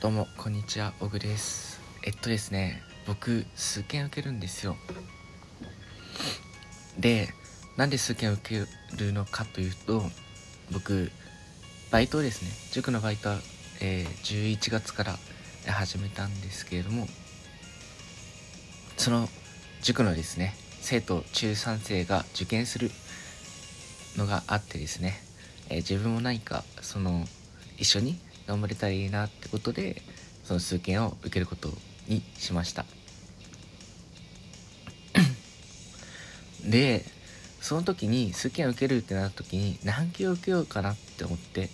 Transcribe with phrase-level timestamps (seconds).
[0.00, 1.80] どうもこんにちはオグです。
[2.04, 4.76] えっとですね僕数件受けるんですよ。
[6.96, 7.30] で
[7.76, 10.04] なんで数件受けるのかというと
[10.72, 11.10] 僕
[11.90, 13.38] バイトですね塾のバイトは、
[13.80, 15.16] えー、11月から
[15.66, 17.08] 始めたんですけれども
[18.96, 19.28] その
[19.82, 22.92] 塾のですね生徒中3生が受験する
[24.16, 25.20] のがあってですね、
[25.70, 27.24] えー、自分も何かその
[27.78, 30.00] 一緒に頑張れたらいいなってことで
[30.42, 31.68] その数件を受けること
[32.08, 32.86] にしました。
[36.64, 37.04] で
[37.60, 41.68] その時に数件受けるってなった時に何級受けようかなって思って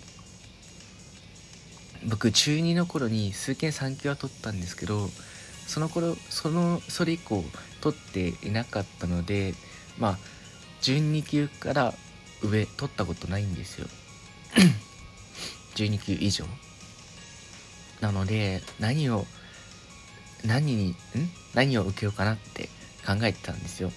[2.07, 5.09] 僕中2の頃に数件3級は取ったんですけど
[5.67, 7.43] その頃そのそれ以降
[7.81, 9.53] 取っていなかったので
[9.97, 10.17] まあ
[10.81, 11.93] 12級から
[12.43, 13.87] 上取ったことないんですよ。
[15.75, 16.45] 12級以上
[18.01, 19.25] なので何を
[20.45, 20.95] 何にん？
[21.53, 22.69] 何を受けようかなって
[23.05, 23.91] 考えてたんですよ。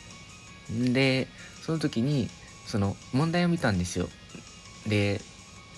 [0.71, 1.27] で
[1.63, 2.29] その時に
[2.67, 4.09] その問題を見たんですよ。
[4.87, 5.21] で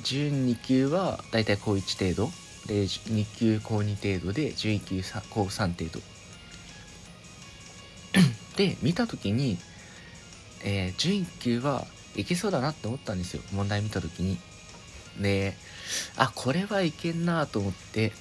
[0.05, 2.33] 12級はだいたい高1程度。
[2.67, 6.01] で2級高2程度で11級高3程度。
[8.57, 9.57] で見た時に、
[10.63, 11.87] えー、準1級は
[12.17, 13.43] いけそうだなって思ったんですよ。
[13.53, 14.39] 問題見た時に。
[15.19, 15.55] で
[16.17, 18.13] あこれはいけんなと思って。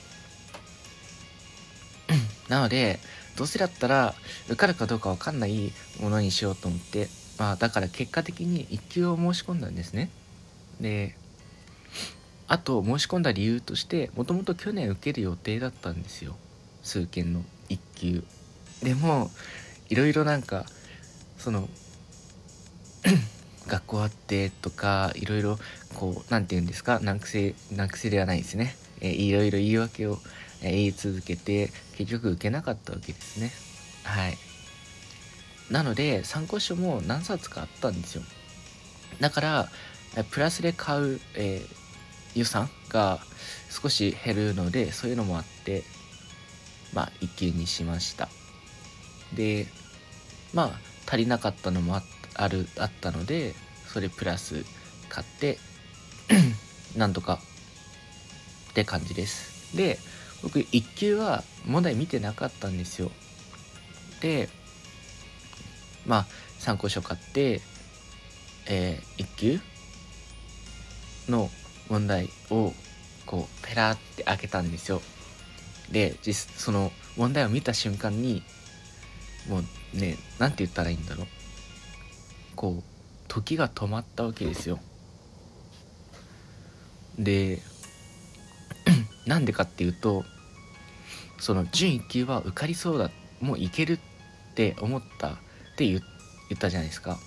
[2.49, 2.99] なので
[3.35, 4.15] どうせだったら
[4.47, 7.07] 受かるかどうかわかんないものにしようと思って。
[7.37, 10.09] まあだから結果的に1級を申し込んだんですね。
[10.81, 11.15] で
[12.47, 16.35] あと申し込んだ理由としてもともと去年受ける予定だったんですよ。
[16.83, 18.23] 数件の1級。
[18.83, 19.31] でも
[19.89, 20.65] いろいろなんか
[21.37, 21.69] その
[23.69, 25.57] 学校あってとかいろいろ
[25.95, 30.17] こう何て言うんですか難癖難癖ではないですね、えー、いろいろ言い訳を、
[30.61, 33.51] え、言い続けて結局受けなかったわけですね。
[34.03, 34.37] はい。
[35.71, 38.23] なので参考書も何冊かあったんですよ。
[39.19, 39.69] だから
[40.31, 43.19] プラスで買う、えー、予算が
[43.69, 45.83] 少し減るのでそういうのもあって
[46.93, 48.29] まあ一級にしました。
[49.33, 49.67] で
[50.53, 52.03] まあ足りなかったのもあっ
[52.39, 53.53] あるあったので
[53.85, 54.63] それプラス
[55.09, 55.57] 買って
[56.95, 57.39] なんとか
[58.71, 59.75] って感じです。
[59.75, 59.99] で
[60.41, 63.11] 僕1級は問題見てなかったんですよ。
[64.21, 64.47] で
[66.05, 66.27] まあ
[66.59, 67.61] 参考書買って
[68.71, 69.59] えー、1級
[71.27, 71.49] の
[71.89, 72.71] 問題を
[73.25, 75.01] こうペラーって開けたんですよ。
[75.91, 78.43] で実その問題を見た瞬間に
[79.47, 81.38] もうね何て言ったらいいんだろう。
[82.59, 82.83] こう
[83.29, 84.79] 時が止まったわけですよ。
[87.17, 87.61] で
[89.25, 90.25] なんでかっていうと
[91.37, 93.99] その準1級は受かりそうだもういけるっ
[94.55, 95.37] て思ったっ
[95.77, 95.99] て言
[96.53, 97.17] ったじゃないですか。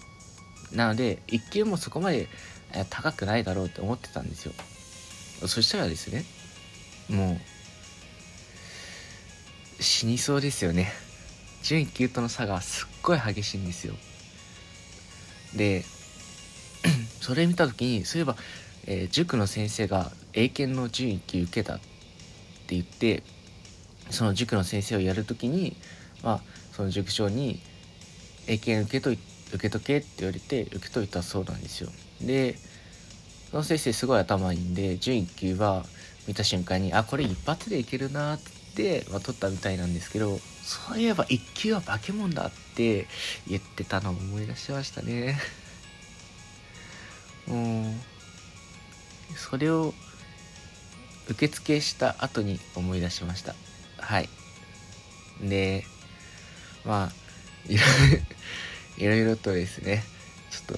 [0.71, 2.29] なので1級もそこまで
[2.91, 4.53] 高くないだろうって思ってたんですよ。
[5.49, 6.27] そしたらですね
[7.09, 7.39] も
[9.81, 10.93] う死にそうですよね。
[11.63, 13.95] 準1級との差がすっごい激しいんですよ。
[15.55, 15.85] で
[17.21, 18.37] それ見た時にそういえば、
[18.87, 23.23] えー、塾の先生が英検の準1級受けたって言って
[24.11, 25.77] その塾の先生をやる時に
[26.23, 26.41] まあ
[26.73, 27.61] その塾長に
[28.47, 29.19] 英検受けとい
[29.49, 31.91] 受けとけって言われて受けといたそうなんですよ。
[32.21, 32.57] で
[33.51, 35.85] その先生すごい頭いいんで準1級は
[36.27, 38.62] 見た瞬間にあこれ一発でいけるなって、
[39.11, 43.07] まあ、取ったみたいなんですけどそういえば1級は化け物だって
[43.49, 45.39] 言ってたのを思い出しましたね。
[47.47, 47.95] もう
[49.37, 49.93] それを
[51.29, 53.55] 受付した後に思い出しました。
[53.99, 54.29] はい。
[55.43, 55.85] で
[56.85, 57.13] まあ
[57.69, 57.85] いろ
[58.99, 60.03] いろいろとですね
[60.51, 60.77] ちょっ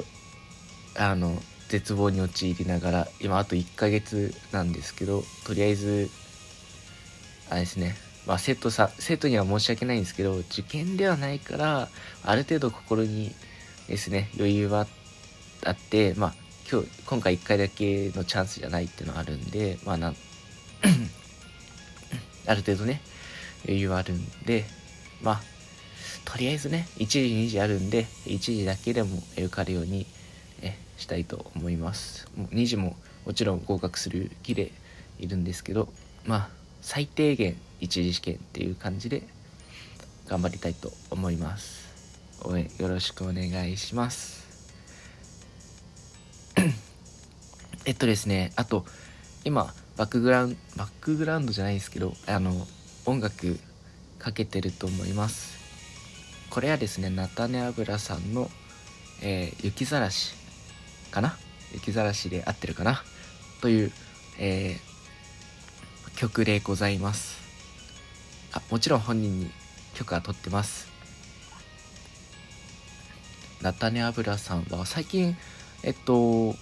[0.94, 6.10] とあの絶望に陥りながら今あと1ヶ月なんですけどとりあえず
[7.54, 7.94] あれですね。
[8.26, 11.88] まあ生徒さ生徒には申し訳ないんですけど受験ではないから
[12.24, 13.32] ある程度心に
[13.86, 14.86] ですね余裕は
[15.64, 16.34] あってまあ
[16.70, 20.14] 今日今回1回だけのチャンスじゃないっていうのはあるんでまあな
[22.48, 23.02] ある程度ね
[23.66, 24.64] 余裕はあるんで
[25.22, 25.40] まあ
[26.24, 30.06] とりあえずね1時2時あるんで1時だけでも受かるように
[30.62, 32.28] えしたいと思います。
[32.36, 32.96] もう2時も
[33.26, 34.72] もちろん合格する気で
[35.18, 35.88] いるんですけど
[36.24, 39.22] まあ最低限1次試験っていう感じで
[40.28, 41.82] 頑張りたいと思います。
[42.42, 44.44] 応援よろしくお願いします。
[47.86, 48.84] えっとですねあと
[49.44, 52.68] 今バックグラウンドバックグラウンドじゃないですけどあの
[53.06, 53.58] 音楽
[54.18, 55.54] かけてると思います。
[56.50, 58.50] これはですね菜種油さんの、
[59.22, 60.34] えー、雪ざらし
[61.10, 61.34] かな？
[61.72, 63.02] 雪ざらしで合ってるかな？
[63.62, 63.92] という、
[64.38, 64.93] えー、
[66.16, 67.42] 曲でございます。
[68.52, 69.50] あもちろん本人に
[69.94, 70.88] 許可は取ってます。
[73.60, 75.36] 菜種油さんは最近
[75.82, 76.54] えっと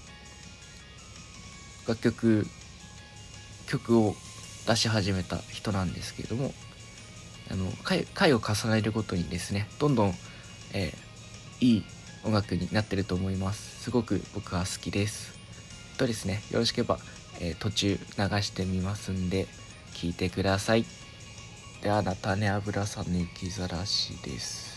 [1.87, 2.47] 楽曲
[3.67, 4.15] 曲を
[4.67, 6.53] 出し始めた人なんですけれども
[7.51, 10.15] あの回回を重ねるごとにですねどんどん、
[10.73, 11.85] えー、いい
[12.25, 13.83] 音楽になってると思います。
[13.83, 15.33] すごく僕は好きです。
[15.99, 16.99] とですねよろしければ、
[17.43, 19.47] えー、途中流してみますんで
[19.95, 20.85] 聞いてください。
[21.83, 24.72] では菜種油さんの雪ざらしです。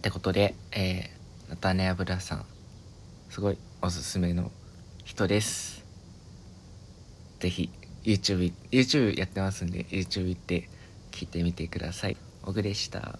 [0.00, 2.46] ってことで、えー、菜種油さん、
[3.28, 4.50] すごいおすすめの
[5.04, 5.84] 人です。
[7.38, 7.68] ぜひ、
[8.02, 10.70] YouTube、YouTube やってますんで、YouTube 行って
[11.10, 12.16] 聞いてみてください。
[12.40, 13.18] 小栗でした。